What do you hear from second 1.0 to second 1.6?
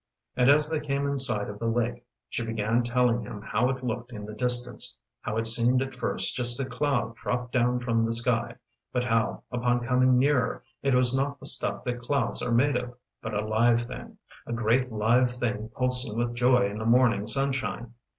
in sight of